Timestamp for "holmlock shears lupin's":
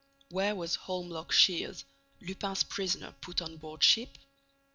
0.77-2.63